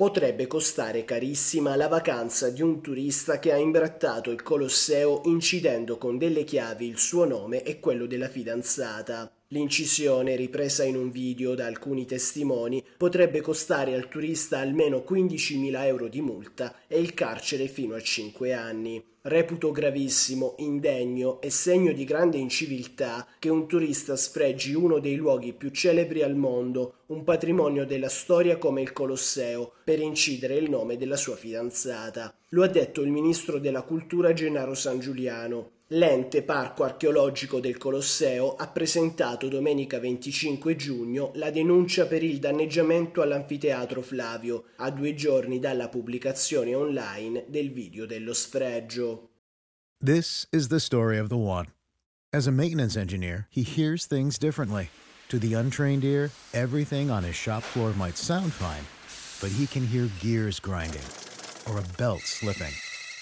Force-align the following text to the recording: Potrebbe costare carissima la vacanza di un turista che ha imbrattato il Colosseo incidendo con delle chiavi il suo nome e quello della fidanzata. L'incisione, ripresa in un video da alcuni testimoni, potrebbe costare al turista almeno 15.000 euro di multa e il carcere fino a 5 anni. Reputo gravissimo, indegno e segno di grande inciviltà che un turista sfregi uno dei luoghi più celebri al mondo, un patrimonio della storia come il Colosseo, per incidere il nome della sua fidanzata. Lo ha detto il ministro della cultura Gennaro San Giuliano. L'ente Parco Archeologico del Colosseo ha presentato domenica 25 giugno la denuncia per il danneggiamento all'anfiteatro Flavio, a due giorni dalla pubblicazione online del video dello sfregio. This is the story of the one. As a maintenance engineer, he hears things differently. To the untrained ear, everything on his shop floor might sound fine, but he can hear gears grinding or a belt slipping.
Potrebbe 0.00 0.46
costare 0.46 1.04
carissima 1.04 1.76
la 1.76 1.86
vacanza 1.86 2.48
di 2.48 2.62
un 2.62 2.80
turista 2.80 3.38
che 3.38 3.52
ha 3.52 3.58
imbrattato 3.58 4.30
il 4.30 4.40
Colosseo 4.42 5.20
incidendo 5.26 5.98
con 5.98 6.16
delle 6.16 6.42
chiavi 6.42 6.86
il 6.86 6.96
suo 6.96 7.26
nome 7.26 7.62
e 7.64 7.80
quello 7.80 8.06
della 8.06 8.30
fidanzata. 8.30 9.30
L'incisione, 9.52 10.36
ripresa 10.36 10.84
in 10.84 10.94
un 10.94 11.10
video 11.10 11.56
da 11.56 11.66
alcuni 11.66 12.06
testimoni, 12.06 12.84
potrebbe 12.96 13.40
costare 13.40 13.94
al 13.94 14.08
turista 14.08 14.60
almeno 14.60 15.04
15.000 15.04 15.86
euro 15.86 16.06
di 16.06 16.20
multa 16.20 16.76
e 16.86 17.00
il 17.00 17.14
carcere 17.14 17.66
fino 17.66 17.96
a 17.96 18.00
5 18.00 18.52
anni. 18.52 19.04
Reputo 19.22 19.72
gravissimo, 19.72 20.54
indegno 20.58 21.40
e 21.40 21.50
segno 21.50 21.92
di 21.92 22.04
grande 22.04 22.38
inciviltà 22.38 23.26
che 23.40 23.48
un 23.48 23.66
turista 23.66 24.14
sfregi 24.14 24.72
uno 24.72 25.00
dei 25.00 25.16
luoghi 25.16 25.52
più 25.52 25.70
celebri 25.70 26.22
al 26.22 26.36
mondo, 26.36 26.98
un 27.06 27.24
patrimonio 27.24 27.84
della 27.84 28.08
storia 28.08 28.56
come 28.56 28.82
il 28.82 28.92
Colosseo, 28.92 29.72
per 29.82 29.98
incidere 29.98 30.54
il 30.54 30.70
nome 30.70 30.96
della 30.96 31.16
sua 31.16 31.34
fidanzata. 31.34 32.32
Lo 32.50 32.62
ha 32.62 32.68
detto 32.68 33.02
il 33.02 33.10
ministro 33.10 33.58
della 33.58 33.82
cultura 33.82 34.32
Gennaro 34.32 34.74
San 34.74 35.00
Giuliano. 35.00 35.78
L'ente 35.94 36.42
Parco 36.42 36.84
Archeologico 36.84 37.58
del 37.58 37.76
Colosseo 37.76 38.54
ha 38.54 38.68
presentato 38.68 39.48
domenica 39.48 39.98
25 39.98 40.76
giugno 40.76 41.32
la 41.34 41.50
denuncia 41.50 42.06
per 42.06 42.22
il 42.22 42.38
danneggiamento 42.38 43.22
all'anfiteatro 43.22 44.00
Flavio, 44.00 44.66
a 44.76 44.90
due 44.90 45.16
giorni 45.16 45.58
dalla 45.58 45.88
pubblicazione 45.88 46.76
online 46.76 47.46
del 47.48 47.72
video 47.72 48.06
dello 48.06 48.32
sfregio. 48.32 49.30
This 49.98 50.46
is 50.52 50.68
the 50.68 50.78
story 50.78 51.18
of 51.18 51.28
the 51.28 51.36
one. 51.36 51.66
As 52.32 52.46
a 52.46 52.52
maintenance 52.52 52.96
engineer, 52.96 53.48
he 53.50 53.62
hears 53.62 54.06
things 54.06 54.38
differently. 54.38 54.90
To 55.30 55.40
the 55.40 55.54
untrained 55.54 56.04
ear, 56.04 56.30
everything 56.52 57.10
on 57.10 57.24
his 57.24 57.34
shop 57.34 57.64
floor 57.64 57.92
might 57.96 58.16
sound 58.16 58.52
fine, 58.52 58.86
but 59.40 59.50
he 59.58 59.66
can 59.66 59.84
hear 59.88 60.08
gears 60.20 60.60
grinding 60.60 61.02
or 61.66 61.78
a 61.78 61.84
belt 61.98 62.20
slipping. 62.20 62.74